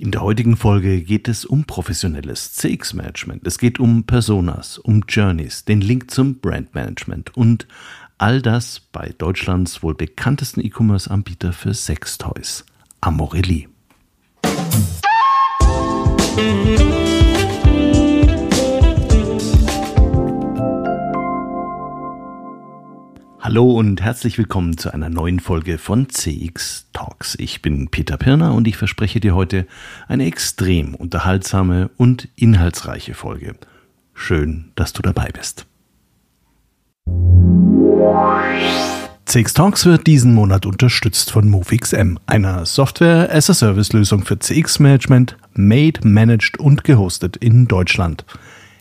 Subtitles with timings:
[0.00, 3.46] In der heutigen Folge geht es um professionelles CX-Management.
[3.46, 7.66] Es geht um Personas, um Journeys, den Link zum Brandmanagement und
[8.16, 12.64] all das bei Deutschlands wohl bekanntesten E-Commerce-Anbieter für Sextoys,
[13.02, 13.68] Amorelli.
[23.42, 27.36] Hallo und herzlich willkommen zu einer neuen Folge von CX Talks.
[27.38, 29.66] Ich bin Peter Pirner und ich verspreche dir heute
[30.08, 33.54] eine extrem unterhaltsame und inhaltsreiche Folge.
[34.12, 35.64] Schön, dass du dabei bist.
[39.24, 46.84] CX Talks wird diesen Monat unterstützt von MoveXM, einer Software-as-a-Service-Lösung für CX-Management, made, managed und
[46.84, 48.26] gehostet in Deutschland.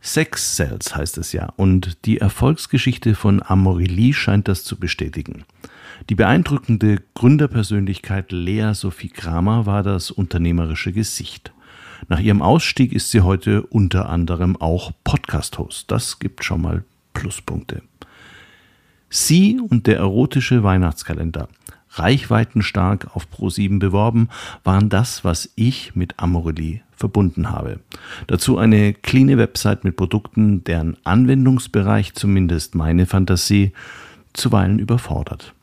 [0.00, 5.44] Sex Cells heißt es ja, und die Erfolgsgeschichte von Amorelie scheint das zu bestätigen.
[6.08, 11.52] Die beeindruckende Gründerpersönlichkeit Lea Sophie Kramer war das unternehmerische Gesicht.
[12.08, 15.90] Nach ihrem Ausstieg ist sie heute unter anderem auch Podcast-Host.
[15.90, 17.82] Das gibt schon mal Pluspunkte.
[19.10, 21.48] Sie und der erotische Weihnachtskalender
[21.92, 24.28] reichweitenstark auf Pro7 beworben,
[24.64, 27.80] waren das, was ich mit Amorelie verbunden habe.
[28.26, 33.72] Dazu eine cleane Website mit Produkten, deren Anwendungsbereich zumindest meine Fantasie
[34.32, 35.54] zuweilen überfordert.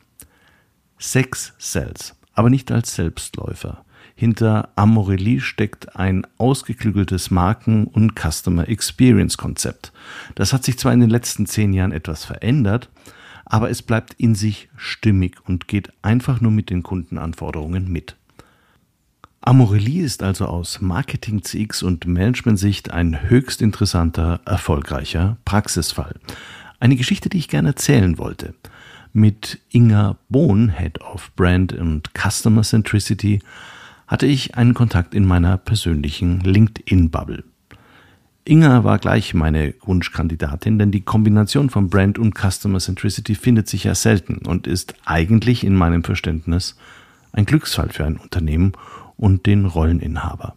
[0.98, 3.84] Sex Cells, aber nicht als Selbstläufer.
[4.16, 9.92] Hinter Amorelie steckt ein ausgeklügeltes Marken- und Customer Experience Konzept.
[10.34, 12.90] Das hat sich zwar in den letzten zehn Jahren etwas verändert,
[13.48, 18.16] aber es bleibt in sich stimmig und geht einfach nur mit den Kundenanforderungen mit.
[19.40, 26.16] Amorelie ist also aus Marketing CX und Management-Sicht ein höchst interessanter, erfolgreicher Praxisfall.
[26.80, 28.54] Eine Geschichte, die ich gerne erzählen wollte.
[29.12, 33.40] Mit Inga Bohn, Head of Brand und Customer Centricity,
[34.06, 37.44] hatte ich einen Kontakt in meiner persönlichen LinkedIn-Bubble.
[38.48, 43.84] Inga war gleich meine Wunschkandidatin, denn die Kombination von Brand und Customer Centricity findet sich
[43.84, 46.76] ja selten und ist eigentlich in meinem Verständnis
[47.32, 48.72] ein Glücksfall für ein Unternehmen
[49.18, 50.56] und den Rolleninhaber.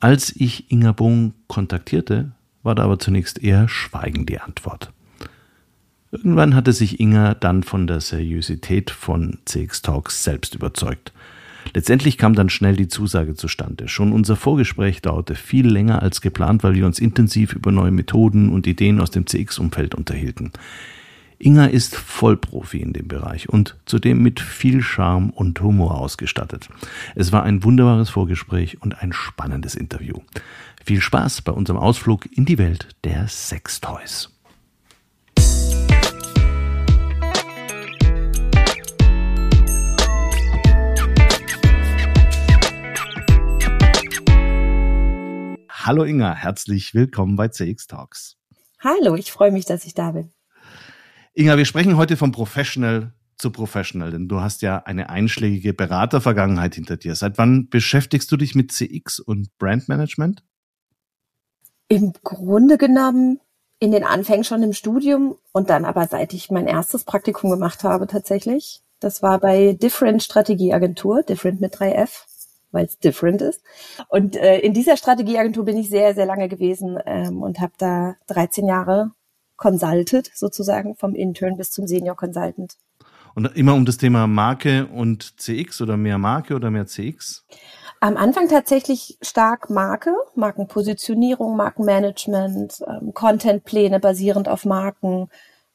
[0.00, 2.32] Als ich Inga Bung kontaktierte,
[2.64, 4.92] war da aber zunächst eher Schweigen die Antwort.
[6.10, 11.12] Irgendwann hatte sich Inga dann von der Seriosität von CX Talks selbst überzeugt.
[11.74, 13.88] Letztendlich kam dann schnell die Zusage zustande.
[13.88, 18.50] Schon unser Vorgespräch dauerte viel länger als geplant, weil wir uns intensiv über neue Methoden
[18.50, 20.52] und Ideen aus dem CX-Umfeld unterhielten.
[21.38, 26.68] Inga ist Vollprofi in dem Bereich und zudem mit viel Charme und Humor ausgestattet.
[27.14, 30.20] Es war ein wunderbares Vorgespräch und ein spannendes Interview.
[30.82, 34.30] Viel Spaß bei unserem Ausflug in die Welt der Sextoys.
[45.86, 48.36] Hallo Inga, herzlich willkommen bei CX Talks.
[48.80, 50.32] Hallo, ich freue mich, dass ich da bin.
[51.32, 56.74] Inga, wir sprechen heute vom Professional zu Professional, denn du hast ja eine einschlägige Beratervergangenheit
[56.74, 57.14] hinter dir.
[57.14, 60.42] Seit wann beschäftigst du dich mit CX und Brandmanagement?
[61.86, 63.38] Im Grunde genommen
[63.78, 67.84] in den Anfängen schon im Studium und dann aber seit ich mein erstes Praktikum gemacht
[67.84, 68.82] habe tatsächlich.
[68.98, 72.24] Das war bei Different Strategieagentur, Different mit 3F
[72.76, 73.62] weil es different ist.
[74.08, 78.14] Und äh, in dieser Strategieagentur bin ich sehr, sehr lange gewesen ähm, und habe da
[78.28, 79.10] 13 Jahre
[79.56, 82.76] consulted, sozusagen, vom Intern bis zum Senior Consultant.
[83.34, 87.44] Und immer um das Thema Marke und CX oder mehr Marke oder mehr CX?
[88.00, 95.28] Am Anfang tatsächlich stark Marke, Markenpositionierung, Markenmanagement, ähm, Contentpläne basierend auf Marken,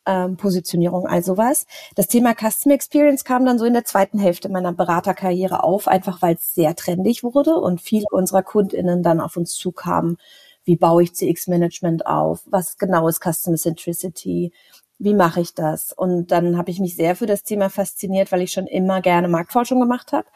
[0.05, 1.65] ähm, Positionierung, all sowas.
[1.95, 6.21] Das Thema Customer Experience kam dann so in der zweiten Hälfte meiner Beraterkarriere auf, einfach
[6.21, 10.17] weil es sehr trendig wurde und viele unserer KundInnen dann auf uns zukamen
[10.63, 12.41] Wie baue ich CX-Management auf?
[12.45, 14.51] Was genau ist Customer Centricity?
[14.99, 15.93] Wie mache ich das?
[15.93, 19.27] Und dann habe ich mich sehr für das Thema fasziniert, weil ich schon immer gerne
[19.27, 20.27] Marktforschung gemacht habe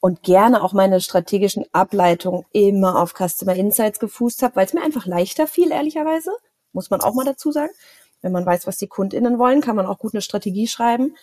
[0.00, 4.82] und gerne auch meine strategischen Ableitungen immer auf Customer Insights gefußt habe, weil es mir
[4.82, 6.30] einfach leichter fiel, ehrlicherweise,
[6.72, 7.72] muss man auch mal dazu sagen.
[8.22, 11.14] Wenn man weiß, was die KundInnen wollen, kann man auch gut eine Strategie schreiben.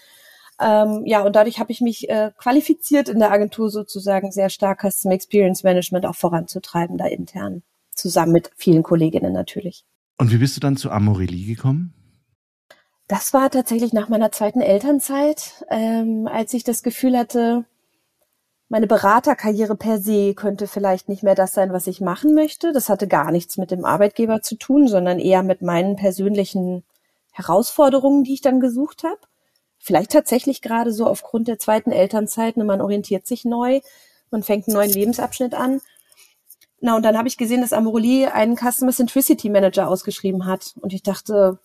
[0.60, 4.82] Ähm, ja, und dadurch habe ich mich äh, qualifiziert in der Agentur sozusagen sehr stark
[4.82, 7.64] Customer Experience Management auch voranzutreiben, da intern,
[7.94, 9.86] zusammen mit vielen Kolleginnen natürlich.
[10.18, 11.94] Und wie bist du dann zu Amorelie gekommen?
[13.08, 17.66] Das war tatsächlich nach meiner zweiten Elternzeit, ähm, als ich das Gefühl hatte,
[18.68, 22.74] meine Beraterkarriere per se könnte vielleicht nicht mehr das sein, was ich machen möchte.
[22.74, 26.84] Das hatte gar nichts mit dem Arbeitgeber zu tun, sondern eher mit meinen persönlichen
[27.32, 29.20] Herausforderungen, die ich dann gesucht habe.
[29.78, 33.82] Vielleicht tatsächlich gerade so aufgrund der zweiten Elternzeit, ne, man orientiert sich neu,
[34.32, 35.80] man fängt einen neuen Lebensabschnitt an.
[36.82, 40.74] Na, und dann habe ich gesehen, dass Amorelie einen Customer Centricity Manager ausgeschrieben hat.
[40.82, 41.60] Und ich dachte,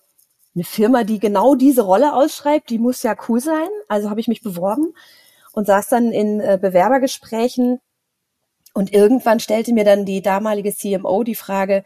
[0.53, 3.69] eine Firma, die genau diese Rolle ausschreibt, die muss ja cool sein.
[3.87, 4.93] Also habe ich mich beworben
[5.53, 7.79] und saß dann in äh, Bewerbergesprächen
[8.73, 11.83] und irgendwann stellte mir dann die damalige CMO die Frage,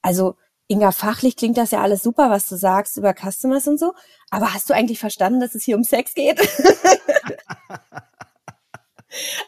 [0.00, 0.36] also
[0.68, 3.92] Inga, fachlich klingt das ja alles super, was du sagst über Customers und so,
[4.30, 6.40] aber hast du eigentlich verstanden, dass es hier um Sex geht?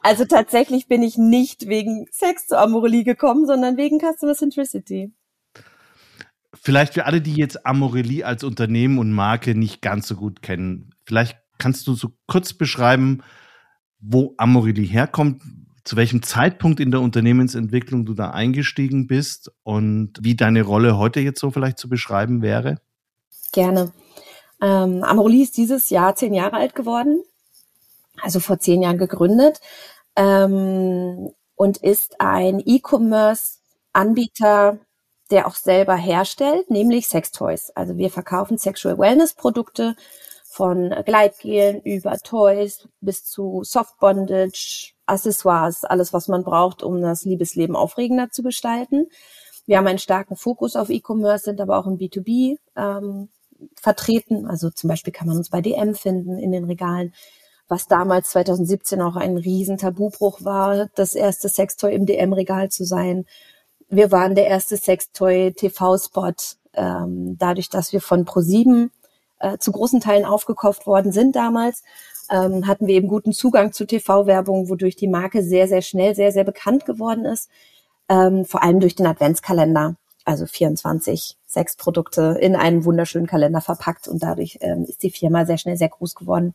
[0.02, 5.14] also tatsächlich bin ich nicht wegen Sex zu Amorelie gekommen, sondern wegen Customer Centricity.
[6.52, 10.90] Vielleicht für alle, die jetzt Amorelie als Unternehmen und Marke nicht ganz so gut kennen,
[11.04, 13.22] vielleicht kannst du so kurz beschreiben,
[14.06, 15.40] wo Amorelie herkommt,
[15.84, 21.20] zu welchem Zeitpunkt in der Unternehmensentwicklung du da eingestiegen bist und wie deine Rolle heute
[21.20, 22.80] jetzt so vielleicht zu beschreiben wäre?
[23.52, 23.92] Gerne.
[24.62, 27.22] Ähm, Amorelie ist dieses Jahr zehn Jahre alt geworden,
[28.22, 29.60] also vor zehn Jahren gegründet
[30.16, 34.78] ähm, und ist ein E-Commerce-Anbieter,
[35.30, 37.70] der auch selber herstellt, nämlich Sextoys.
[37.70, 39.96] Also wir verkaufen Sexual Wellness Produkte
[40.54, 47.24] von Gleitgelen über Toys bis zu Soft Bondage, Accessoires, alles, was man braucht, um das
[47.24, 49.08] Liebesleben aufregender zu gestalten.
[49.66, 53.30] Wir haben einen starken Fokus auf E-Commerce, sind aber auch im B2B ähm,
[53.74, 54.46] vertreten.
[54.46, 57.12] Also zum Beispiel kann man uns bei DM finden in den Regalen,
[57.66, 63.26] was damals 2017 auch ein riesen Tabubruch war, das erste Sextoy im DM-Regal zu sein.
[63.88, 66.34] Wir waren der erste Sextoy-TV-Spot,
[66.74, 68.92] ähm, dadurch, dass wir von ProSieben
[69.44, 71.82] äh, zu großen Teilen aufgekauft worden sind damals,
[72.30, 76.32] ähm, hatten wir eben guten Zugang zu TV-Werbung, wodurch die Marke sehr, sehr schnell, sehr,
[76.32, 77.50] sehr bekannt geworden ist.
[78.08, 84.08] Ähm, vor allem durch den Adventskalender, also 24 sechs Produkte in einen wunderschönen Kalender verpackt
[84.08, 86.54] und dadurch ähm, ist die Firma sehr schnell sehr groß geworden.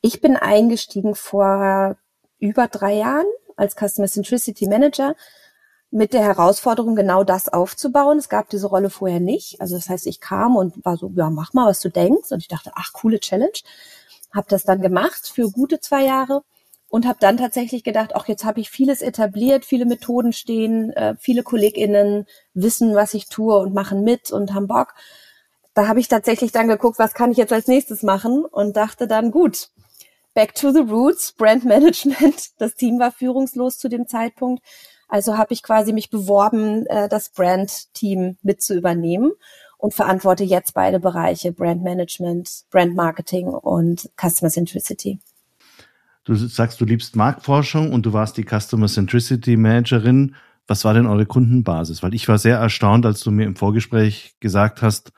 [0.00, 1.96] Ich bin eingestiegen vor
[2.38, 3.26] über drei Jahren
[3.56, 5.14] als Customer Centricity Manager
[5.94, 8.18] mit der Herausforderung, genau das aufzubauen.
[8.18, 9.60] Es gab diese Rolle vorher nicht.
[9.60, 12.32] Also das heißt, ich kam und war so, ja, mach mal, was du denkst.
[12.32, 13.52] Und ich dachte, ach, coole Challenge.
[14.34, 16.42] Hab das dann gemacht für gute zwei Jahre
[16.88, 21.14] und habe dann tatsächlich gedacht, ach, jetzt habe ich vieles etabliert, viele Methoden stehen, äh,
[21.16, 24.94] viele KollegInnen wissen, was ich tue und machen mit und haben Bock.
[25.74, 29.06] Da habe ich tatsächlich dann geguckt, was kann ich jetzt als nächstes machen und dachte
[29.06, 29.70] dann, gut,
[30.34, 32.50] back to the roots, Brand Management.
[32.58, 34.60] Das Team war führungslos zu dem Zeitpunkt
[35.14, 39.30] also habe ich quasi mich beworben, äh, das Brand-Team mit zu übernehmen
[39.78, 45.20] und verantworte jetzt beide Bereiche, Brand Management, Brand Marketing und Customer Centricity.
[46.24, 50.34] Du sagst, du liebst Marktforschung und du warst die Customer Centricity Managerin.
[50.66, 52.02] Was war denn eure Kundenbasis?
[52.02, 55.12] Weil ich war sehr erstaunt, als du mir im Vorgespräch gesagt hast,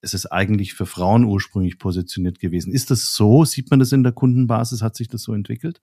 [0.00, 2.72] es ist eigentlich für Frauen ursprünglich positioniert gewesen.
[2.72, 3.44] Ist das so?
[3.44, 4.80] Sieht man das in der Kundenbasis?
[4.80, 5.82] Hat sich das so entwickelt?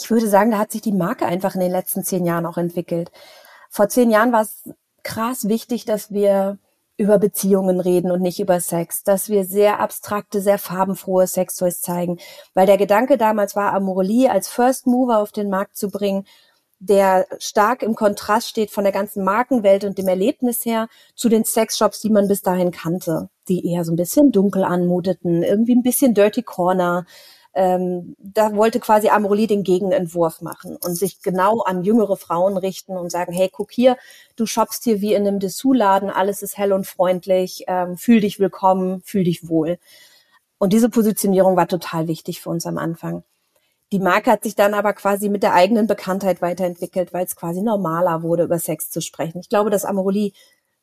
[0.00, 2.56] Ich würde sagen, da hat sich die Marke einfach in den letzten zehn Jahren auch
[2.56, 3.10] entwickelt.
[3.68, 4.70] Vor zehn Jahren war es
[5.02, 6.58] krass wichtig, dass wir
[6.96, 12.18] über Beziehungen reden und nicht über Sex, dass wir sehr abstrakte, sehr farbenfrohe Sextoys zeigen,
[12.52, 16.26] weil der Gedanke damals war, Amorelie als First Mover auf den Markt zu bringen,
[16.78, 21.44] der stark im Kontrast steht von der ganzen Markenwelt und dem Erlebnis her zu den
[21.44, 25.82] Sexshops, die man bis dahin kannte, die eher so ein bisschen dunkel anmuteten, irgendwie ein
[25.82, 27.06] bisschen Dirty Corner,
[27.54, 32.96] ähm, da wollte quasi Amorelie den Gegenentwurf machen und sich genau an jüngere Frauen richten
[32.96, 33.96] und sagen, hey, guck hier,
[34.36, 38.38] du shoppst hier wie in einem Dessous-Laden, alles ist hell und freundlich, ähm, fühl dich
[38.38, 39.78] willkommen, fühl dich wohl.
[40.58, 43.24] Und diese Positionierung war total wichtig für uns am Anfang.
[43.92, 47.60] Die Marke hat sich dann aber quasi mit der eigenen Bekanntheit weiterentwickelt, weil es quasi
[47.60, 49.40] normaler wurde, über Sex zu sprechen.
[49.40, 50.32] Ich glaube, dass Amorelie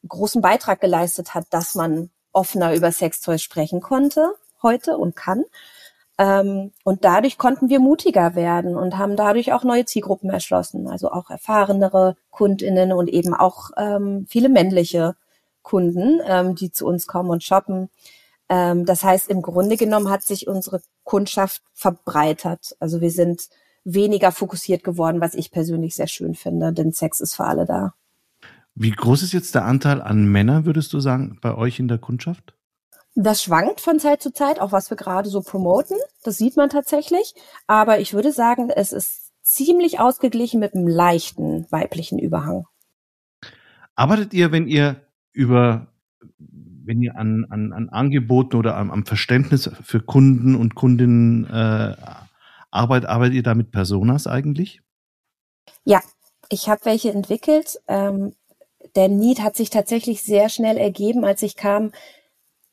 [0.03, 5.45] einen großen Beitrag geleistet hat, dass man offener über Sextoys sprechen konnte heute und kann.
[6.17, 11.11] Ähm, und dadurch konnten wir mutiger werden und haben dadurch auch neue Zielgruppen erschlossen, also
[11.11, 15.15] auch erfahrenere Kundinnen und eben auch ähm, viele männliche
[15.61, 17.89] Kunden, ähm, die zu uns kommen und shoppen.
[18.49, 22.75] Ähm, das heißt, im Grunde genommen hat sich unsere Kundschaft verbreitert.
[22.79, 23.49] Also wir sind
[23.83, 27.93] weniger fokussiert geworden, was ich persönlich sehr schön finde, denn Sex ist für alle da.
[28.73, 31.97] Wie groß ist jetzt der Anteil an Männern, würdest du sagen, bei euch in der
[31.97, 32.56] Kundschaft?
[33.19, 35.97] Das schwankt von Zeit zu Zeit, auch was wir gerade so promoten.
[36.23, 37.33] Das sieht man tatsächlich.
[37.65, 42.67] Aber ich würde sagen, es ist ziemlich ausgeglichen mit einem leichten weiblichen Überhang.
[43.95, 45.87] Arbeitet ihr, wenn ihr über,
[46.37, 51.95] wenn ihr an, an, an Angeboten oder am, am Verständnis für Kunden und Kundinnen äh,
[52.69, 54.83] arbeitet, arbeitet ihr da mit Personas eigentlich?
[55.85, 56.03] Ja,
[56.49, 57.79] ich habe welche entwickelt.
[57.87, 58.33] Ähm,
[58.95, 61.91] der Need hat sich tatsächlich sehr schnell ergeben, als ich kam,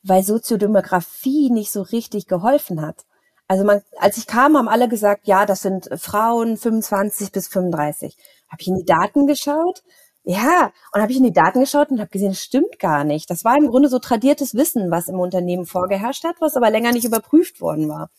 [0.07, 3.05] weil Soziodemografie nicht so richtig geholfen hat.
[3.47, 8.15] Also man, als ich kam, haben alle gesagt, ja, das sind Frauen 25 bis 35.
[8.49, 9.83] Habe ich in die Daten geschaut?
[10.23, 13.29] Ja, und habe ich in die Daten geschaut und habe gesehen, das stimmt gar nicht.
[13.29, 16.91] Das war im Grunde so tradiertes Wissen, was im Unternehmen vorgeherrscht hat, was aber länger
[16.91, 18.09] nicht überprüft worden war.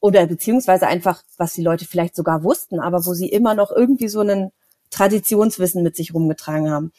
[0.00, 4.08] Oder beziehungsweise einfach, was die Leute vielleicht sogar wussten, aber wo sie immer noch irgendwie
[4.08, 4.52] so einen
[4.90, 6.92] Traditionswissen mit sich rumgetragen haben.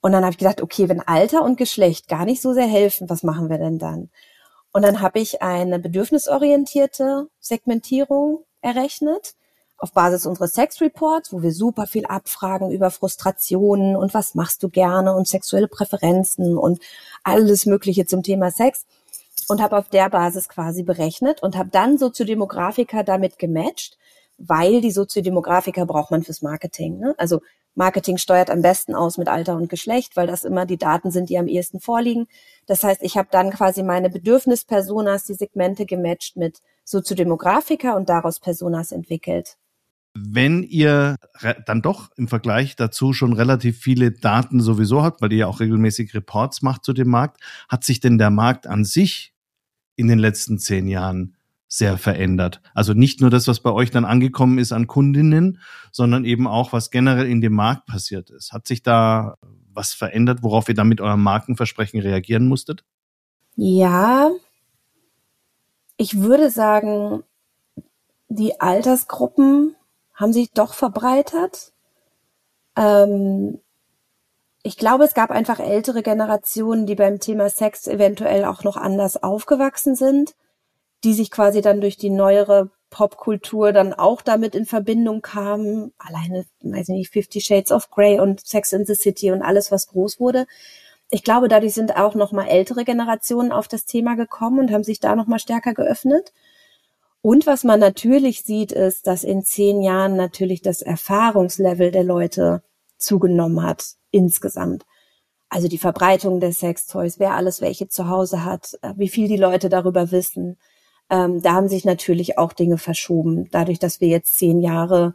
[0.00, 3.10] Und dann habe ich gedacht, okay, wenn Alter und Geschlecht gar nicht so sehr helfen,
[3.10, 4.10] was machen wir denn dann?
[4.72, 9.34] Und dann habe ich eine bedürfnisorientierte Segmentierung errechnet
[9.80, 14.62] auf Basis unseres Sex Reports, wo wir super viel abfragen über Frustrationen und was machst
[14.62, 16.80] du gerne und sexuelle Präferenzen und
[17.24, 18.84] alles Mögliche zum Thema Sex
[19.48, 23.96] und habe auf der Basis quasi berechnet und habe dann Soziodemografika damit gematcht,
[24.36, 26.98] weil die Soziodemografika braucht man fürs Marketing.
[26.98, 27.14] Ne?
[27.16, 27.40] Also
[27.74, 31.30] Marketing steuert am besten aus mit Alter und Geschlecht, weil das immer die Daten sind,
[31.30, 32.26] die am ehesten vorliegen.
[32.66, 38.40] Das heißt, ich habe dann quasi meine Bedürfnispersonas, die Segmente gematcht mit Soziodemografika und daraus
[38.40, 39.56] Personas entwickelt.
[40.14, 41.16] Wenn ihr
[41.66, 45.60] dann doch im Vergleich dazu schon relativ viele Daten sowieso habt, weil ihr ja auch
[45.60, 49.32] regelmäßig Reports macht zu dem Markt, hat sich denn der Markt an sich
[49.94, 51.36] in den letzten zehn Jahren
[51.72, 52.60] sehr verändert.
[52.74, 55.60] Also nicht nur das, was bei euch dann angekommen ist an Kundinnen,
[55.92, 58.52] sondern eben auch, was generell in dem Markt passiert ist.
[58.52, 59.36] Hat sich da
[59.72, 62.84] was verändert, worauf ihr dann mit eurem Markenversprechen reagieren musstet?
[63.54, 64.30] Ja,
[65.96, 67.22] ich würde sagen,
[68.28, 69.76] die Altersgruppen
[70.12, 71.72] haben sich doch verbreitert.
[72.74, 73.60] Ähm,
[74.64, 79.22] ich glaube, es gab einfach ältere Generationen, die beim Thema Sex eventuell auch noch anders
[79.22, 80.34] aufgewachsen sind
[81.04, 85.92] die sich quasi dann durch die neuere Popkultur dann auch damit in Verbindung kamen.
[85.98, 89.70] Alleine, weiß ich nicht, Fifty Shades of Grey und Sex in the City und alles,
[89.70, 90.46] was groß wurde.
[91.08, 94.84] Ich glaube, dadurch sind auch noch mal ältere Generationen auf das Thema gekommen und haben
[94.84, 96.32] sich da noch mal stärker geöffnet.
[97.22, 102.62] Und was man natürlich sieht, ist, dass in zehn Jahren natürlich das Erfahrungslevel der Leute
[102.96, 104.84] zugenommen hat insgesamt.
[105.48, 109.68] Also die Verbreitung der Sextoys, wer alles welche zu Hause hat, wie viel die Leute
[109.68, 110.58] darüber wissen,
[111.10, 115.14] ähm, da haben sich natürlich auch Dinge verschoben, dadurch, dass wir jetzt zehn Jahre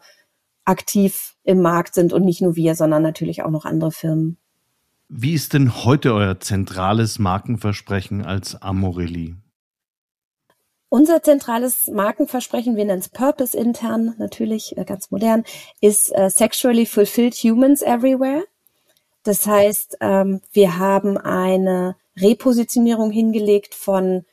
[0.66, 4.38] aktiv im Markt sind und nicht nur wir, sondern natürlich auch noch andere Firmen.
[5.08, 9.36] Wie ist denn heute euer zentrales Markenversprechen als Amorelli?
[10.90, 15.44] Unser zentrales Markenversprechen, wir nennen es Purpose intern, natürlich äh, ganz modern,
[15.82, 18.44] ist äh, Sexually Fulfilled Humans Everywhere.
[19.24, 24.25] Das heißt, ähm, wir haben eine Repositionierung hingelegt von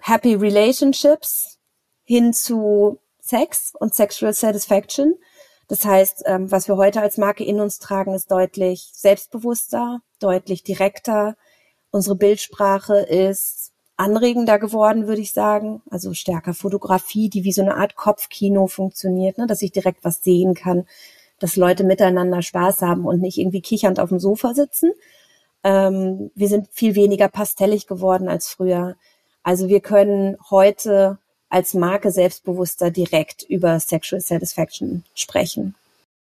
[0.00, 1.58] Happy Relationships
[2.04, 5.14] hin zu Sex und Sexual Satisfaction.
[5.68, 10.64] Das heißt, ähm, was wir heute als Marke in uns tragen, ist deutlich selbstbewusster, deutlich
[10.64, 11.36] direkter.
[11.92, 15.82] Unsere Bildsprache ist anregender geworden, würde ich sagen.
[15.90, 19.46] Also stärker Fotografie, die wie so eine Art Kopfkino funktioniert, ne?
[19.46, 20.86] dass ich direkt was sehen kann,
[21.38, 24.92] dass Leute miteinander Spaß haben und nicht irgendwie kichernd auf dem Sofa sitzen.
[25.62, 28.96] Ähm, wir sind viel weniger pastellig geworden als früher.
[29.42, 31.18] Also wir können heute
[31.48, 35.74] als Marke selbstbewusster direkt über Sexual Satisfaction sprechen.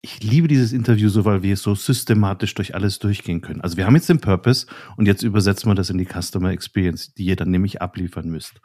[0.04, 3.61] Ich liebe dieses Interview so, weil wir so systematisch durch alles durchgehen können.
[3.61, 4.66] Also wir haben jetzt den Purpose
[4.97, 8.61] und jetzt übersetzen wir das in die Customer Experience, die ihr dann nämlich abliefern müsst.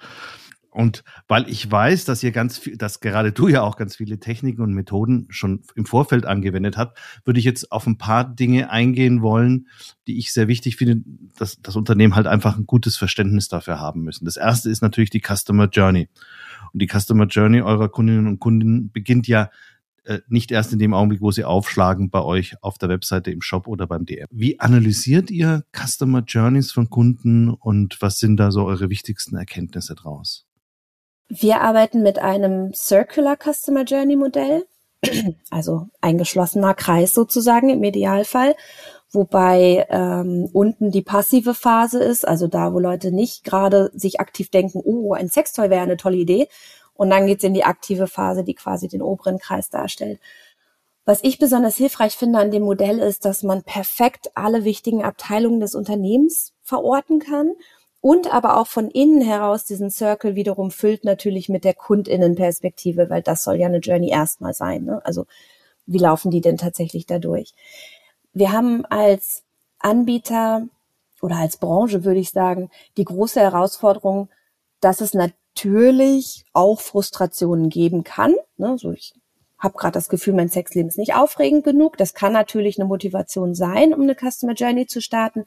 [0.77, 4.19] Und weil ich weiß, dass ihr ganz viel, dass gerade du ja auch ganz viele
[4.19, 8.69] Techniken und Methoden schon im Vorfeld angewendet habt, würde ich jetzt auf ein paar Dinge
[8.69, 9.69] eingehen wollen,
[10.05, 11.01] die ich sehr wichtig finde,
[11.35, 14.25] dass das Unternehmen halt einfach ein gutes Verständnis dafür haben müssen.
[14.25, 16.09] Das erste ist natürlich die Customer Journey.
[16.71, 19.49] Und die Customer Journey eurer Kundinnen und Kunden beginnt ja
[20.03, 23.41] äh, nicht erst in dem Augenblick, wo sie aufschlagen bei euch auf der Webseite, im
[23.41, 24.27] Shop oder beim DM.
[24.29, 29.95] Wie analysiert ihr Customer Journeys von Kunden und was sind da so eure wichtigsten Erkenntnisse
[29.95, 30.46] draus?
[31.29, 34.65] Wir arbeiten mit einem Circular Customer Journey Modell,
[35.51, 38.55] also ein geschlossener Kreis sozusagen im Idealfall,
[39.11, 44.49] wobei ähm, unten die passive Phase ist, also da, wo Leute nicht gerade sich aktiv
[44.49, 46.47] denken, oh, ein Sextoy wäre eine tolle Idee.
[46.93, 50.19] Und dann geht's in die aktive Phase, die quasi den oberen Kreis darstellt.
[51.05, 55.59] Was ich besonders hilfreich finde an dem Modell ist, dass man perfekt alle wichtigen Abteilungen
[55.59, 57.53] des Unternehmens verorten kann
[58.01, 63.21] und aber auch von innen heraus diesen Circle wiederum füllt natürlich mit der Kundinnenperspektive, weil
[63.21, 64.85] das soll ja eine Journey erstmal sein.
[64.85, 65.01] Ne?
[65.03, 65.25] Also
[65.85, 67.53] wie laufen die denn tatsächlich dadurch?
[68.33, 69.43] Wir haben als
[69.79, 70.67] Anbieter
[71.21, 74.29] oder als Branche, würde ich sagen, die große Herausforderung,
[74.79, 78.35] dass es natürlich auch Frustrationen geben kann.
[78.57, 78.77] Ne?
[78.77, 79.15] So ich
[79.57, 81.97] habe gerade das Gefühl, mein Sexleben ist nicht aufregend genug.
[81.97, 85.45] Das kann natürlich eine Motivation sein, um eine Customer Journey zu starten.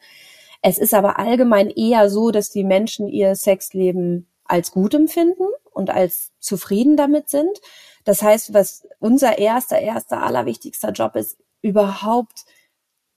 [0.62, 5.90] Es ist aber allgemein eher so, dass die Menschen ihr Sexleben als gut empfinden und
[5.90, 7.60] als zufrieden damit sind.
[8.04, 12.44] Das heißt, was unser erster, erster, allerwichtigster Job ist, überhaupt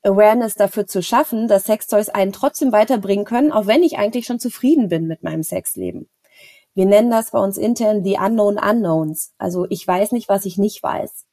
[0.04, 4.40] Awareness dafür zu schaffen, dass Sextoys einen trotzdem weiterbringen können, auch wenn ich eigentlich schon
[4.40, 6.10] zufrieden bin mit meinem Sexleben.
[6.76, 9.34] Wir nennen das bei uns intern die Unknown Unknowns.
[9.38, 11.26] Also ich weiß nicht, was ich nicht weiß.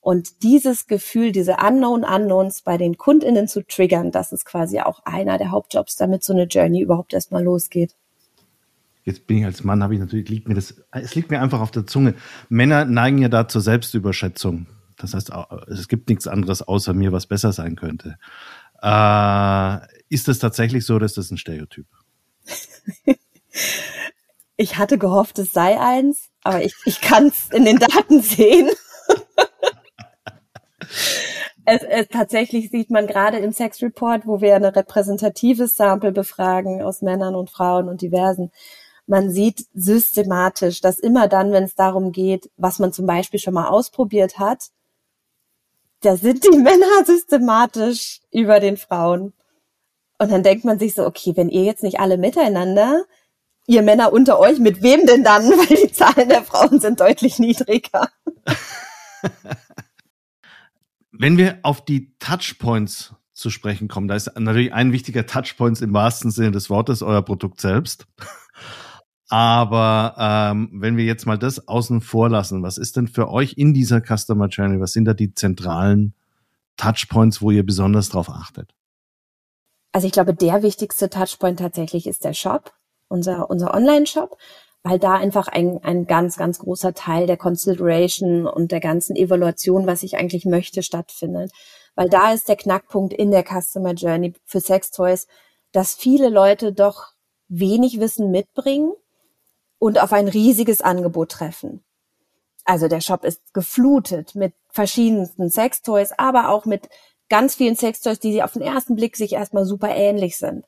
[0.00, 5.00] Und dieses Gefühl, diese Unknown Unknowns bei den KundInnen zu triggern, das ist quasi auch
[5.04, 7.94] einer der Hauptjobs, damit so eine Journey überhaupt erstmal losgeht.
[9.04, 11.60] Jetzt bin ich als Mann, habe ich natürlich, liegt mir das, es liegt mir einfach
[11.60, 12.14] auf der Zunge.
[12.48, 14.66] Männer neigen ja da zur Selbstüberschätzung.
[14.96, 15.30] Das heißt,
[15.68, 18.18] es gibt nichts anderes außer mir, was besser sein könnte.
[18.82, 19.78] Äh,
[20.08, 21.86] ist das tatsächlich so oder ist das ein Stereotyp?
[24.60, 28.68] Ich hatte gehofft, es sei eins, aber ich, ich kann es in den Daten sehen.
[31.64, 36.82] Es, es, tatsächlich sieht man gerade im Sex Report, wo wir eine repräsentatives Sample befragen
[36.82, 38.50] aus Männern und Frauen und diversen,
[39.06, 43.54] man sieht systematisch, dass immer dann, wenn es darum geht, was man zum Beispiel schon
[43.54, 44.68] mal ausprobiert hat,
[46.00, 49.32] da sind die Männer systematisch über den Frauen.
[50.18, 53.04] Und dann denkt man sich so, okay, wenn ihr jetzt nicht alle miteinander
[53.68, 55.44] ihr Männer unter euch, mit wem denn dann?
[55.50, 58.08] Weil die Zahlen der Frauen sind deutlich niedriger.
[61.18, 65.92] Wenn wir auf die Touchpoints zu sprechen kommen, da ist natürlich ein wichtiger Touchpoint im
[65.92, 68.06] wahrsten Sinne des Wortes euer Produkt selbst.
[69.28, 73.54] Aber ähm, wenn wir jetzt mal das außen vor lassen, was ist denn für euch
[73.58, 76.14] in dieser Customer Journey, was sind da die zentralen
[76.76, 78.72] Touchpoints, wo ihr besonders drauf achtet?
[79.92, 82.72] Also ich glaube, der wichtigste Touchpoint tatsächlich ist der Shop
[83.08, 84.36] unser, unser Online-Shop,
[84.88, 89.86] weil da einfach ein, ein ganz, ganz großer Teil der Consideration und der ganzen Evaluation,
[89.86, 91.52] was ich eigentlich möchte, stattfindet.
[91.94, 95.26] Weil da ist der Knackpunkt in der Customer Journey für Sextoys,
[95.72, 97.08] dass viele Leute doch
[97.48, 98.94] wenig Wissen mitbringen
[99.78, 101.84] und auf ein riesiges Angebot treffen.
[102.64, 106.88] Also der Shop ist geflutet mit verschiedensten Sextoys, aber auch mit
[107.28, 110.64] ganz vielen Sextoys, die auf den ersten Blick sich erstmal super ähnlich sind.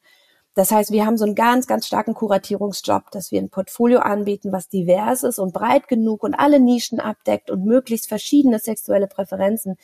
[0.54, 4.50] Das heißt, wir haben so einen ganz, ganz starken Kuratierungsjob, dass wir ein Portfolio anbieten,
[4.52, 9.76] was divers ist und breit genug und alle Nischen abdeckt und möglichst verschiedene sexuelle Präferenzen,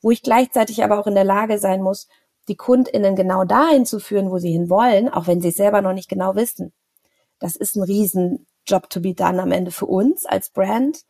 [0.00, 2.08] wo ich gleichzeitig aber auch in der Lage sein muss,
[2.48, 5.82] die KundInnen genau dahin zu führen, wo sie hin wollen, auch wenn sie es selber
[5.82, 6.72] noch nicht genau wissen.
[7.38, 11.04] Das ist ein Riesenjob to be done am Ende für uns als Brand,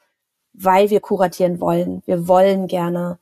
[0.53, 2.03] weil wir kuratieren wollen.
[2.07, 3.21] Wir wollen gerne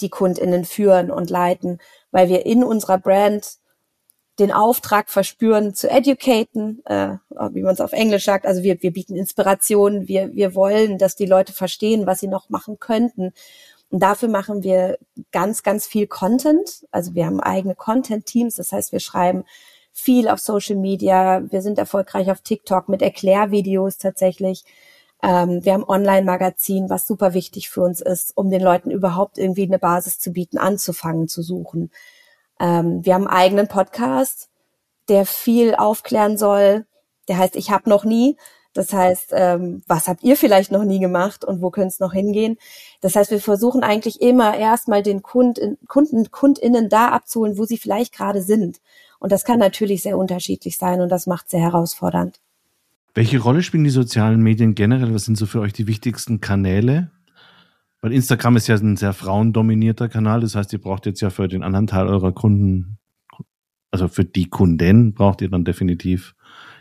[0.00, 1.78] die KundInnen führen und leiten,
[2.12, 3.58] weil wir in unserer Brand
[4.40, 7.16] den Auftrag verspüren, zu educaten, äh,
[7.52, 8.46] wie man es auf Englisch sagt.
[8.46, 12.48] Also wir, wir bieten Inspiration, wir, wir wollen, dass die Leute verstehen, was sie noch
[12.48, 13.32] machen könnten.
[13.90, 14.98] Und dafür machen wir
[15.30, 16.86] ganz, ganz viel Content.
[16.90, 19.44] Also wir haben eigene Content-Teams, das heißt, wir schreiben
[19.92, 21.42] viel auf Social Media.
[21.50, 24.64] Wir sind erfolgreich auf TikTok mit Erklärvideos tatsächlich.
[25.22, 29.64] Ähm, wir haben Online-Magazin, was super wichtig für uns ist, um den Leuten überhaupt irgendwie
[29.64, 31.90] eine Basis zu bieten, anzufangen zu suchen.
[32.60, 34.48] Ähm, wir haben einen eigenen Podcast,
[35.08, 36.86] der viel aufklären soll.
[37.28, 38.36] Der heißt Ich hab noch nie.
[38.72, 42.12] Das heißt, ähm, was habt ihr vielleicht noch nie gemacht und wo könnte es noch
[42.12, 42.56] hingehen?
[43.00, 47.78] Das heißt, wir versuchen eigentlich immer erstmal den Kunden, Kunden, KundInnen da abzuholen, wo sie
[47.78, 48.80] vielleicht gerade sind.
[49.18, 52.40] Und das kann natürlich sehr unterschiedlich sein und das macht sehr herausfordernd.
[53.12, 55.12] Welche Rolle spielen die sozialen Medien generell?
[55.12, 57.10] Was sind so für euch die wichtigsten Kanäle?
[58.00, 60.40] Weil Instagram ist ja ein sehr frauendominierter Kanal.
[60.40, 62.98] Das heißt, ihr braucht jetzt ja für den anderen Teil eurer Kunden,
[63.90, 66.34] also für die Kunden, braucht ihr dann definitiv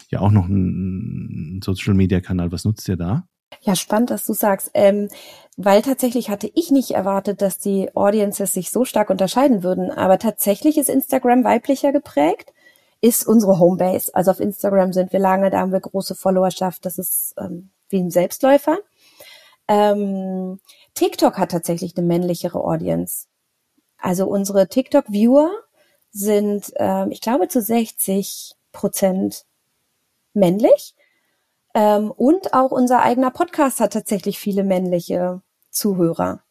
[0.09, 2.51] ja auch noch einen Social Media Kanal.
[2.51, 3.25] Was nutzt ihr da?
[3.61, 5.09] Ja, spannend, dass du sagst, ähm,
[5.57, 9.91] weil tatsächlich hatte ich nicht erwartet, dass die Audiences sich so stark unterscheiden würden.
[9.91, 12.53] Aber tatsächlich ist Instagram weiblicher geprägt.
[13.01, 14.13] ist unsere Homebase.
[14.13, 16.85] Also auf Instagram sind wir lange, da haben wir große Followerschaft.
[16.85, 18.77] Das ist ähm, wie ein Selbstläufer.
[19.69, 20.59] Ähm,
[20.95, 23.27] TikTok hat tatsächlich eine männlichere Audience.
[23.99, 25.51] Also unsere TikTok-Viewer
[26.11, 29.45] sind, ähm, ich glaube, zu 60 Prozent
[30.33, 30.95] männlich.
[31.75, 36.41] Ähm, und auch unser eigener Podcast hat tatsächlich viele männliche Zuhörer.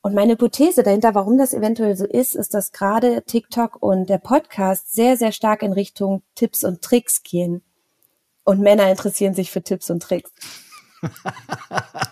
[0.00, 4.18] Und meine Hypothese dahinter, warum das eventuell so ist, ist, dass gerade TikTok und der
[4.18, 7.62] Podcast sehr, sehr stark in Richtung Tipps und Tricks gehen.
[8.42, 10.32] Und Männer interessieren sich für Tipps und Tricks.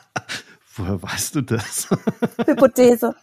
[0.74, 1.88] Woher weißt du das?
[2.46, 3.14] Hypothese.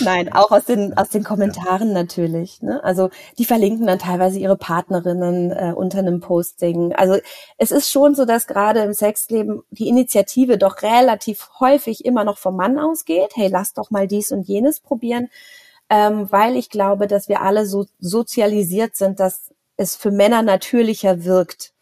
[0.00, 2.60] Nein, auch aus den, aus den Kommentaren natürlich.
[2.60, 2.84] Ne?
[2.84, 6.94] Also die verlinken dann teilweise ihre Partnerinnen äh, unter einem Posting.
[6.94, 7.18] Also
[7.56, 12.36] es ist schon so, dass gerade im Sexleben die Initiative doch relativ häufig immer noch
[12.36, 13.30] vom Mann ausgeht.
[13.34, 15.30] Hey, lass doch mal dies und jenes probieren.
[15.88, 21.24] Ähm, weil ich glaube, dass wir alle so sozialisiert sind, dass es für Männer natürlicher
[21.24, 21.72] wirkt,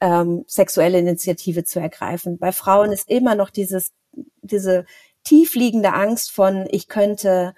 [0.00, 2.38] ähm, sexuelle Initiative zu ergreifen.
[2.38, 3.92] Bei Frauen ist immer noch dieses,
[4.42, 4.86] diese
[5.24, 7.54] tiefliegende Angst von, ich könnte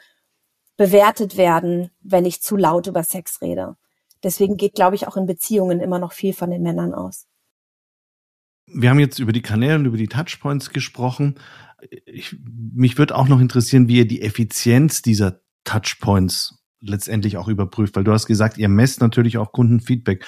[0.77, 3.77] bewertet werden, wenn ich zu laut über Sex rede.
[4.23, 7.27] Deswegen geht, glaube ich, auch in Beziehungen immer noch viel von den Männern aus.
[8.67, 11.39] Wir haben jetzt über die Kanäle und über die Touchpoints gesprochen.
[12.07, 12.37] Ich,
[12.73, 18.05] mich würde auch noch interessieren, wie ihr die Effizienz dieser Touchpoints letztendlich auch überprüft, weil
[18.05, 20.25] du hast gesagt, ihr messt natürlich auch Kundenfeedback.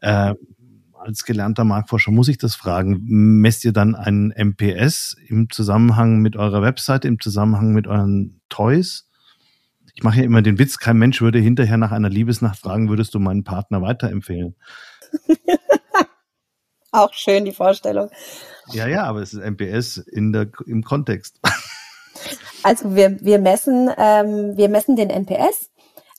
[0.00, 0.34] Äh,
[1.00, 3.00] als gelernter Marktforscher muss ich das fragen.
[3.04, 9.08] Messt ihr dann einen MPS im Zusammenhang mit eurer Webseite, im Zusammenhang mit euren Toys?
[9.94, 13.14] Ich mache ja immer den Witz, kein Mensch würde hinterher nach einer Liebesnacht fragen, würdest
[13.14, 14.56] du meinen Partner weiterempfehlen?
[16.92, 18.10] Auch schön, die Vorstellung.
[18.72, 21.40] Ja, ja, aber es ist MPS in der, im Kontext.
[22.62, 25.70] Also wir, wir messen, ähm, wir messen den NPS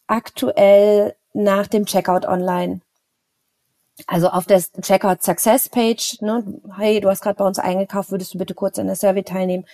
[0.08, 2.82] aktuell nach dem Checkout online.
[4.08, 8.34] Also auf der Checkout Success Page, ne, hey, du hast gerade bei uns eingekauft, würdest
[8.34, 9.66] du bitte kurz an der Survey teilnehmen?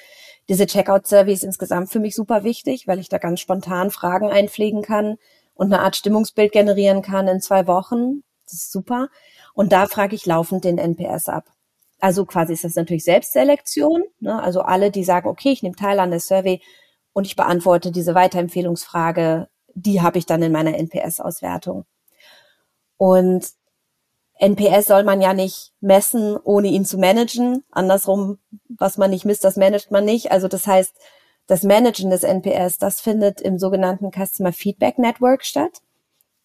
[0.49, 4.29] Diese Checkout Survey ist insgesamt für mich super wichtig, weil ich da ganz spontan Fragen
[4.29, 5.17] einpflegen kann
[5.53, 8.23] und eine Art Stimmungsbild generieren kann in zwei Wochen.
[8.45, 9.09] Das ist super.
[9.53, 11.51] Und da frage ich laufend den NPS ab.
[11.99, 14.03] Also quasi ist das natürlich Selbstselektion.
[14.19, 14.41] Ne?
[14.41, 16.61] Also alle, die sagen, okay, ich nehme teil an der Survey
[17.11, 21.85] und ich beantworte diese Weiterempfehlungsfrage, die habe ich dann in meiner NPS-Auswertung.
[22.97, 23.49] Und
[24.39, 27.63] NPS soll man ja nicht messen, ohne ihn zu managen.
[27.71, 28.37] Andersrum,
[28.69, 30.31] was man nicht misst, das managt man nicht.
[30.31, 30.95] Also das heißt,
[31.47, 35.81] das Managen des NPS, das findet im sogenannten Customer Feedback Network statt.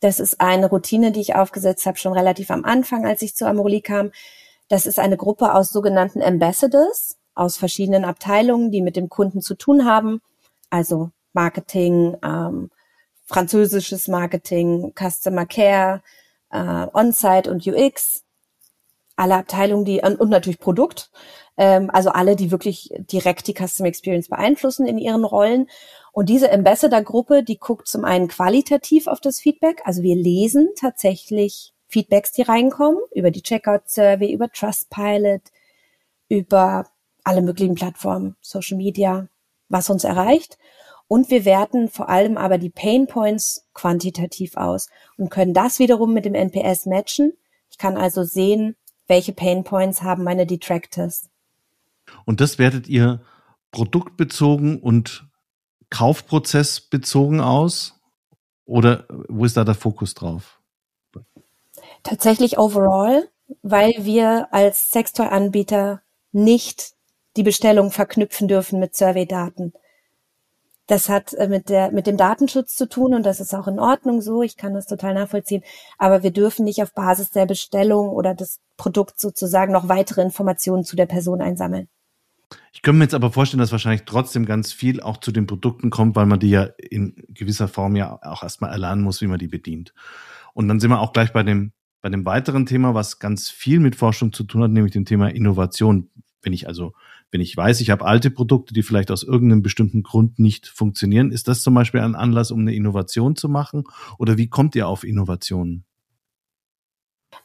[0.01, 3.47] Das ist eine Routine, die ich aufgesetzt habe, schon relativ am Anfang, als ich zu
[3.47, 4.11] Amorli kam.
[4.69, 9.55] Das ist eine Gruppe aus sogenannten Ambassadors aus verschiedenen Abteilungen, die mit dem Kunden zu
[9.55, 10.21] tun haben.
[10.71, 12.71] Also Marketing, ähm,
[13.27, 16.03] französisches Marketing, Customer Care,
[16.53, 18.23] äh, On-Site und UX,
[19.17, 21.11] alle Abteilungen, die und natürlich Produkt,
[21.57, 25.69] ähm, also alle, die wirklich direkt die Customer Experience beeinflussen in ihren Rollen.
[26.13, 31.73] Und diese Ambassador-Gruppe, die guckt zum einen qualitativ auf das Feedback, also wir lesen tatsächlich
[31.89, 35.43] Feedbacks, die reinkommen, über die Checkout-Survey, über Trustpilot,
[36.29, 36.87] über
[37.25, 39.29] alle möglichen Plattformen, Social Media,
[39.69, 40.59] was uns erreicht.
[41.13, 46.15] Und wir werten vor allem aber die Pain Points quantitativ aus und können das wiederum
[46.15, 47.35] mit dem NPS matchen.
[47.71, 48.77] Ich kann also sehen,
[49.09, 51.29] welche Pain Points haben meine Detractors.
[52.25, 53.21] Und das wertet ihr
[53.73, 55.29] produktbezogen und
[55.91, 58.01] Kaufprozessbezogen aus?
[58.65, 60.61] Oder wo ist da der Fokus drauf?
[62.05, 63.29] Tatsächlich overall,
[63.61, 66.95] weil wir als Sextoy-Anbieter nicht
[67.37, 69.75] die Bestellung verknüpfen dürfen mit Survey-Daten.
[70.87, 73.79] Das hat äh, mit der, mit dem Datenschutz zu tun und das ist auch in
[73.79, 74.43] Ordnung so.
[74.43, 75.63] Ich kann das total nachvollziehen.
[75.99, 80.85] Aber wir dürfen nicht auf Basis der Bestellung oder des Produkts sozusagen noch weitere Informationen
[80.85, 81.89] zu der Person einsammeln.
[82.73, 85.91] Ich könnte mir jetzt aber vorstellen, dass wahrscheinlich trotzdem ganz viel auch zu den Produkten
[85.91, 89.39] kommt, weil man die ja in gewisser Form ja auch erstmal erlernen muss, wie man
[89.39, 89.95] die bedient.
[90.55, 93.81] Und dann sind wir auch gleich bei dem, bei dem weiteren Thema, was ganz viel
[93.81, 96.11] mit Forschung zu tun hat, nämlich dem Thema Innovation.
[96.43, 96.93] Wenn ich also
[97.33, 101.33] wenn ich weiß, ich habe alte Produkte, die vielleicht aus irgendeinem bestimmten Grund nicht funktionieren,
[101.33, 103.85] ist das zum Beispiel ein Anlass, um eine Innovation zu machen?
[104.19, 105.85] Oder wie kommt ihr auf Innovationen?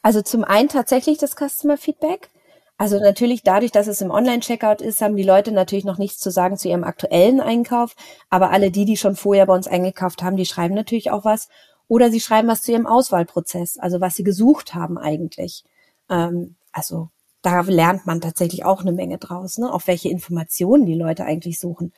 [0.02, 2.28] Also zum einen tatsächlich das Customer Feedback.
[2.76, 6.30] Also natürlich dadurch, dass es im Online-Checkout ist, haben die Leute natürlich noch nichts zu
[6.30, 7.96] sagen zu ihrem aktuellen Einkauf.
[8.28, 11.48] Aber alle die, die schon vorher bei uns eingekauft haben, die schreiben natürlich auch was.
[11.88, 15.64] Oder sie schreiben was zu ihrem Auswahlprozess, also was sie gesucht haben eigentlich.
[16.10, 17.08] Ähm, also
[17.48, 19.72] da lernt man tatsächlich auch eine Menge draus, ne?
[19.72, 21.92] auf welche Informationen die Leute eigentlich suchen.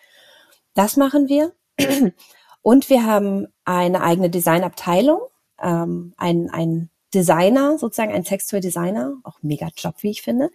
[0.75, 1.53] Das machen wir.
[2.63, 5.21] Und wir haben eine eigene Designabteilung.
[5.63, 10.51] ähm, ein, ein Designer, sozusagen ein Textual Designer, auch mega Job, wie ich finde,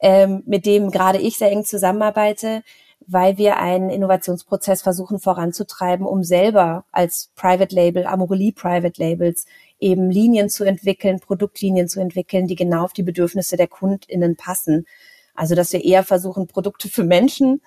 [0.00, 2.64] ähm, mit dem gerade ich sehr eng zusammenarbeite,
[3.06, 9.46] weil wir einen Innovationsprozess versuchen voranzutreiben, um selber als Private Label, Amorelie Private Labels
[9.78, 14.86] eben Linien zu entwickeln, Produktlinien zu entwickeln, die genau auf die Bedürfnisse der KundInnen passen.
[15.34, 17.62] Also, dass wir eher versuchen, Produkte für Menschen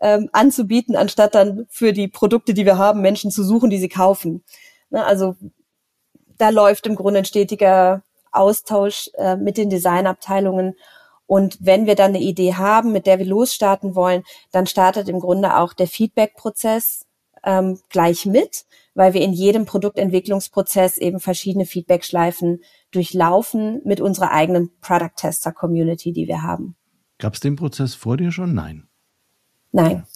[0.00, 3.88] ähm, anzubieten, anstatt dann für die Produkte, die wir haben, Menschen zu suchen, die sie
[3.88, 4.44] kaufen.
[4.90, 5.36] Ne, also,
[6.38, 10.76] da läuft im Grunde ein stetiger Austausch äh, mit den Designabteilungen
[11.26, 15.20] und wenn wir dann eine Idee haben, mit der wir losstarten wollen, dann startet im
[15.20, 17.06] Grunde auch der Feedback-Prozess
[17.44, 22.60] ähm, gleich mit, weil wir in jedem Produktentwicklungsprozess eben verschiedene Feedback-Schleifen
[22.90, 26.76] durchlaufen mit unserer eigenen Product-Tester-Community, die wir haben.
[27.18, 28.54] Gab es den Prozess vor dir schon?
[28.54, 28.88] Nein.
[29.72, 30.06] Nein.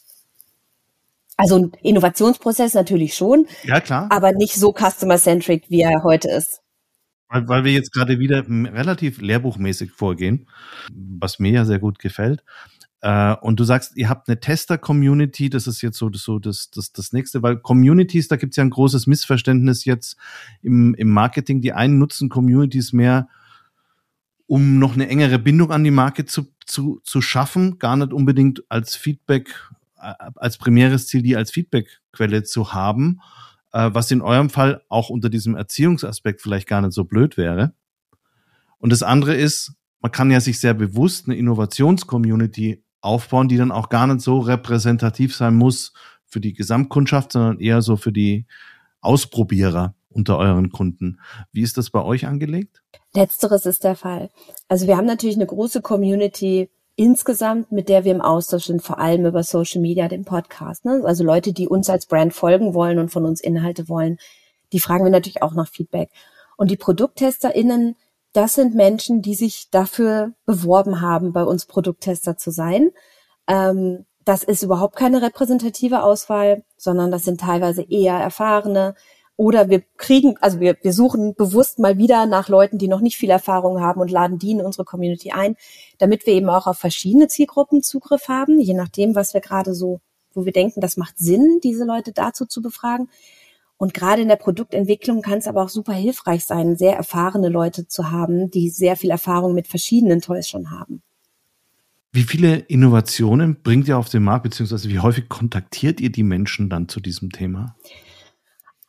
[1.37, 3.47] Also ein Innovationsprozess natürlich schon.
[3.65, 4.09] Ja, klar.
[4.11, 6.60] Aber nicht so customer-centric, wie er heute ist.
[7.31, 10.49] Weil, weil wir jetzt gerade wieder relativ lehrbuchmäßig vorgehen,
[10.93, 12.43] was mir ja sehr gut gefällt.
[13.03, 16.93] Äh, und du sagst, ihr habt eine Tester-Community, das ist jetzt so, so das, das,
[16.93, 20.17] das nächste, weil Communities, da gibt es ja ein großes Missverständnis jetzt
[20.61, 21.61] im, im Marketing.
[21.61, 23.29] Die einen nutzen Communities mehr,
[24.47, 28.65] um noch eine engere Bindung an die Marke zu, zu, zu schaffen, gar nicht unbedingt
[28.69, 29.55] als Feedback,
[30.01, 33.21] äh, als primäres Ziel, die als Feedbackquelle zu haben
[33.73, 37.75] äh, was in eurem Fall auch unter diesem Erziehungsaspekt vielleicht gar nicht so blöd wäre.
[38.79, 43.73] Und das andere ist, man kann ja sich sehr bewusst eine Innovationscommunity aufbauen, die dann
[43.73, 45.93] auch gar nicht so repräsentativ sein muss
[46.27, 48.47] für die Gesamtkundschaft, sondern eher so für die
[49.01, 51.21] Ausprobierer unter euren Kunden.
[51.53, 52.83] Wie ist das bei euch angelegt?
[53.15, 54.31] Letzteres ist der Fall.
[54.69, 58.99] Also wir haben natürlich eine große Community insgesamt, mit der wir im Austausch sind, vor
[58.99, 60.85] allem über Social Media, den Podcast.
[60.85, 61.03] Ne?
[61.05, 64.19] Also Leute, die uns als Brand folgen wollen und von uns Inhalte wollen,
[64.73, 66.11] die fragen wir natürlich auch nach Feedback.
[66.57, 67.97] Und die ProdukttesterInnen,
[68.33, 72.91] das sind Menschen, die sich dafür beworben haben, bei uns Produkttester zu sein.
[73.49, 78.95] Ähm, das ist überhaupt keine repräsentative Auswahl, sondern das sind teilweise eher erfahrene,
[79.41, 83.17] oder wir kriegen, also wir, wir suchen bewusst mal wieder nach Leuten, die noch nicht
[83.17, 85.57] viel Erfahrung haben und laden die in unsere Community ein,
[85.97, 90.03] damit wir eben auch auf verschiedene Zielgruppen Zugriff haben, je nachdem, was wir gerade so,
[90.35, 93.09] wo wir denken, das macht Sinn, diese Leute dazu zu befragen.
[93.79, 97.89] Und gerade in der Produktentwicklung kann es aber auch super hilfreich sein, sehr erfahrene Leute
[97.89, 101.01] zu haben, die sehr viel Erfahrung mit verschiedenen Toys schon haben.
[102.13, 106.69] Wie viele Innovationen bringt ihr auf den Markt, beziehungsweise wie häufig kontaktiert ihr die Menschen
[106.69, 107.75] dann zu diesem Thema?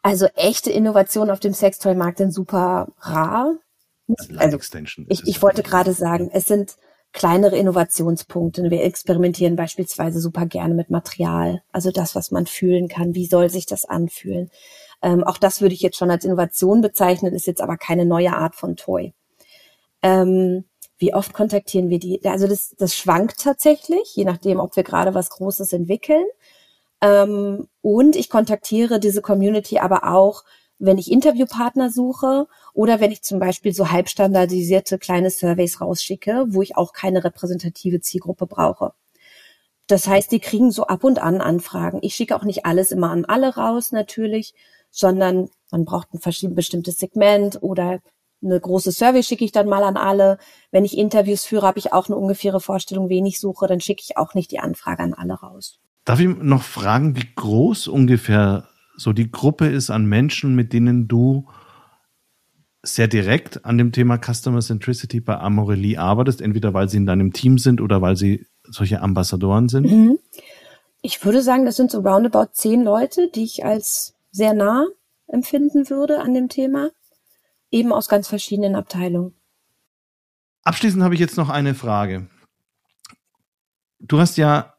[0.01, 3.53] Also echte Innovationen auf dem Sextoy-Markt sind super rar.
[4.37, 4.57] Also,
[5.09, 6.75] ich, ich wollte gerade sagen, es sind
[7.13, 8.69] kleinere Innovationspunkte.
[8.69, 13.15] Wir experimentieren beispielsweise super gerne mit Material, also das, was man fühlen kann.
[13.15, 14.49] Wie soll sich das anfühlen?
[15.01, 18.33] Ähm, auch das würde ich jetzt schon als Innovation bezeichnen, ist jetzt aber keine neue
[18.33, 19.13] Art von Toy.
[20.01, 20.65] Ähm,
[20.97, 22.21] wie oft kontaktieren wir die?
[22.25, 26.25] Also das, das schwankt tatsächlich, je nachdem, ob wir gerade was Großes entwickeln.
[27.01, 30.43] Ähm, und ich kontaktiere diese Community aber auch,
[30.79, 36.61] wenn ich Interviewpartner suche oder wenn ich zum Beispiel so halbstandardisierte kleine Surveys rausschicke, wo
[36.61, 38.93] ich auch keine repräsentative Zielgruppe brauche.
[39.87, 41.99] Das heißt, die kriegen so ab und an Anfragen.
[42.01, 44.53] Ich schicke auch nicht alles immer an alle raus, natürlich,
[44.89, 47.99] sondern man braucht ein bestimmtes Segment oder
[48.43, 50.37] eine große Survey schicke ich dann mal an alle.
[50.71, 54.01] Wenn ich Interviews führe, habe ich auch eine ungefähre Vorstellung, wen ich suche, dann schicke
[54.03, 55.79] ich auch nicht die Anfrage an alle raus.
[56.05, 61.07] Darf ich noch fragen, wie groß ungefähr so die Gruppe ist an Menschen, mit denen
[61.07, 61.47] du
[62.83, 67.31] sehr direkt an dem Thema Customer Centricity bei Amorelie arbeitest, entweder weil sie in deinem
[67.31, 69.91] Team sind oder weil sie solche Ambassadoren sind?
[69.91, 70.19] Mhm.
[71.03, 74.85] Ich würde sagen, das sind so roundabout zehn Leute, die ich als sehr nah
[75.27, 76.89] empfinden würde an dem Thema,
[77.69, 79.33] eben aus ganz verschiedenen Abteilungen.
[80.63, 82.27] Abschließend habe ich jetzt noch eine Frage.
[83.99, 84.70] Du hast ja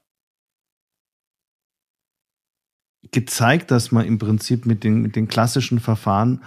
[3.12, 6.42] gezeigt, dass man im Prinzip mit den, mit den klassischen Verfahren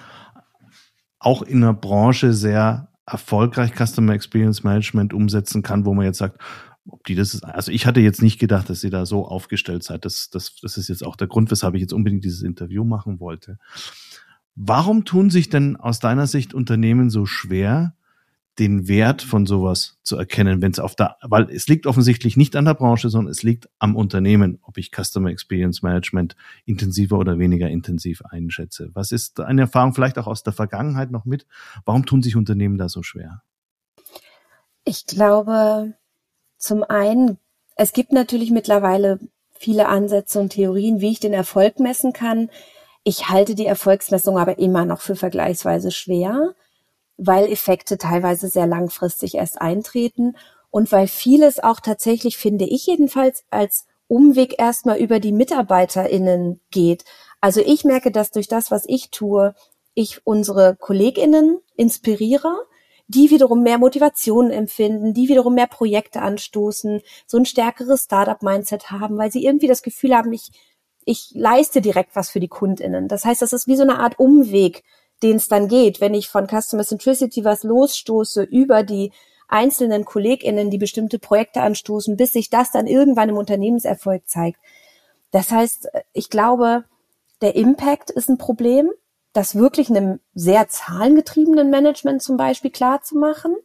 [1.19, 6.41] auch in einer Branche sehr erfolgreich Customer Experience Management umsetzen kann, wo man jetzt sagt,
[6.87, 10.05] ob die das also ich hatte jetzt nicht gedacht, dass sie da so aufgestellt seid.
[10.05, 13.19] Das, das, das ist jetzt auch der Grund, weshalb ich jetzt unbedingt dieses Interview machen
[13.19, 13.57] wollte.
[14.55, 17.95] Warum tun sich denn aus deiner Sicht Unternehmen so schwer,
[18.59, 22.55] den Wert von sowas zu erkennen, wenn es auf der, weil es liegt offensichtlich nicht
[22.55, 27.37] an der Branche, sondern es liegt am Unternehmen, ob ich Customer Experience Management intensiver oder
[27.37, 28.91] weniger intensiv einschätze.
[28.93, 31.45] Was ist eine Erfahrung vielleicht auch aus der Vergangenheit noch mit?
[31.83, 33.41] Warum tun sich Unternehmen da so schwer?
[34.85, 35.93] Ich glaube,
[36.57, 37.37] zum einen,
[37.75, 39.19] es gibt natürlich mittlerweile
[39.51, 42.49] viele Ansätze und Theorien, wie ich den Erfolg messen kann.
[43.03, 46.55] Ich halte die Erfolgsmessung aber immer noch für vergleichsweise schwer,
[47.17, 50.35] weil Effekte teilweise sehr langfristig erst eintreten
[50.69, 57.05] und weil vieles auch tatsächlich, finde ich jedenfalls, als Umweg erstmal über die MitarbeiterInnen geht.
[57.41, 59.55] Also ich merke, dass durch das, was ich tue,
[59.93, 62.53] ich unsere KollegInnen inspiriere,
[63.07, 69.17] die wiederum mehr Motivation empfinden, die wiederum mehr Projekte anstoßen, so ein stärkeres Startup-Mindset haben,
[69.17, 70.51] weil sie irgendwie das Gefühl haben, ich,
[71.05, 73.07] ich leiste direkt was für die KundInnen.
[73.07, 74.83] Das heißt, das ist wie so eine Art Umweg,
[75.23, 79.11] den es dann geht, wenn ich von Customer Centricity was losstoße über die
[79.47, 84.59] einzelnen KollegInnen, die bestimmte Projekte anstoßen, bis sich das dann irgendwann im Unternehmenserfolg zeigt.
[85.31, 86.85] Das heißt, ich glaube,
[87.41, 88.91] der Impact ist ein Problem,
[89.33, 93.55] das wirklich einem sehr zahlengetriebenen Management zum Beispiel klar zu machen.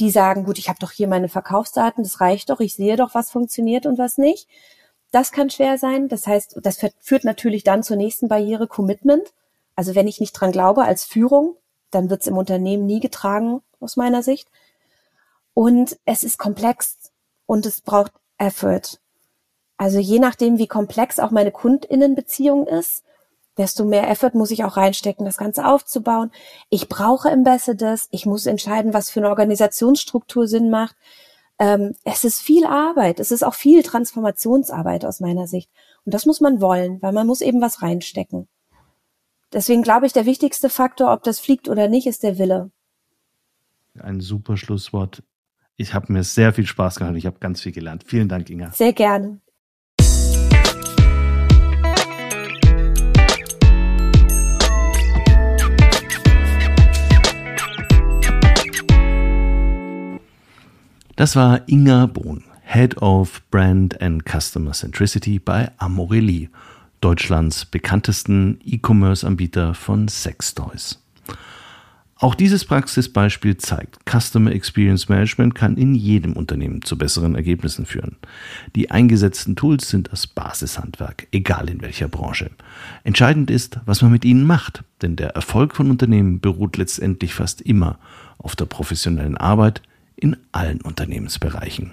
[0.00, 3.14] Die sagen, gut, ich habe doch hier meine Verkaufsdaten, das reicht doch, ich sehe doch,
[3.14, 4.48] was funktioniert und was nicht.
[5.10, 6.08] Das kann schwer sein.
[6.08, 9.32] Das heißt, das führt natürlich dann zur nächsten Barriere Commitment.
[9.78, 11.54] Also wenn ich nicht dran glaube als Führung,
[11.92, 14.48] dann wird es im Unternehmen nie getragen, aus meiner Sicht.
[15.54, 17.12] Und es ist komplex
[17.46, 18.98] und es braucht Effort.
[19.76, 23.04] Also je nachdem, wie komplex auch meine Kundinnenbeziehung ist,
[23.56, 26.32] desto mehr Effort muss ich auch reinstecken, das Ganze aufzubauen.
[26.70, 28.08] Ich brauche Ambassadors.
[28.10, 30.96] Ich muss entscheiden, was für eine Organisationsstruktur Sinn macht.
[31.60, 33.20] Ähm, es ist viel Arbeit.
[33.20, 35.70] Es ist auch viel Transformationsarbeit aus meiner Sicht.
[36.04, 38.48] Und das muss man wollen, weil man muss eben was reinstecken.
[39.52, 42.70] Deswegen glaube ich, der wichtigste Faktor, ob das fliegt oder nicht, ist der Wille.
[43.98, 45.22] Ein super Schlusswort.
[45.76, 47.16] Ich habe mir sehr viel Spaß gehabt.
[47.16, 48.04] Ich habe ganz viel gelernt.
[48.06, 48.72] Vielen Dank, Inga.
[48.72, 49.40] Sehr gerne.
[61.16, 66.50] Das war Inga Bohn, Head of Brand and Customer Centricity bei Amorelie.
[67.00, 71.00] Deutschlands bekanntesten E-Commerce-Anbieter von Sextoys.
[72.20, 78.16] Auch dieses Praxisbeispiel zeigt, Customer Experience Management kann in jedem Unternehmen zu besseren Ergebnissen führen.
[78.74, 82.50] Die eingesetzten Tools sind das Basishandwerk, egal in welcher Branche.
[83.04, 87.60] Entscheidend ist, was man mit ihnen macht, denn der Erfolg von Unternehmen beruht letztendlich fast
[87.60, 88.00] immer
[88.38, 89.80] auf der professionellen Arbeit
[90.16, 91.92] in allen Unternehmensbereichen.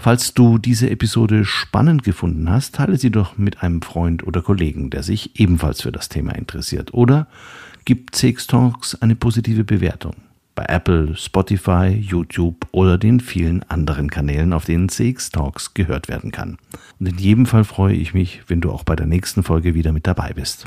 [0.00, 4.90] Falls du diese Episode spannend gefunden hast, teile sie doch mit einem Freund oder Kollegen,
[4.90, 6.94] der sich ebenfalls für das Thema interessiert.
[6.94, 7.26] Oder
[7.84, 10.14] gib CX Talks eine positive Bewertung
[10.54, 16.32] bei Apple, Spotify, YouTube oder den vielen anderen Kanälen, auf denen CX Talks gehört werden
[16.32, 16.58] kann.
[16.98, 19.92] Und in jedem Fall freue ich mich, wenn du auch bei der nächsten Folge wieder
[19.92, 20.66] mit dabei bist.